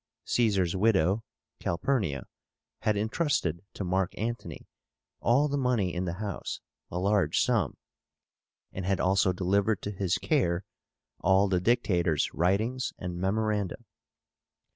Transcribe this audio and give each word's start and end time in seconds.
Caesar's 0.25 0.75
widow, 0.75 1.23
Calpurnia, 1.59 2.25
had 2.79 2.97
intrusted 2.97 3.61
to 3.75 3.83
Mark 3.83 4.17
Antony 4.17 4.67
all 5.19 5.47
the 5.47 5.59
money 5.59 5.93
in 5.93 6.05
the 6.05 6.13
house, 6.13 6.59
a 6.89 6.97
large 6.97 7.39
sum, 7.39 7.77
and 8.73 8.83
had 8.83 8.99
also 8.99 9.31
delivered 9.31 9.79
to 9.83 9.91
his 9.91 10.17
care 10.17 10.63
all 11.19 11.47
the 11.47 11.61
Dictator's 11.61 12.33
writings 12.33 12.93
and 12.97 13.17
memoranda. 13.19 13.75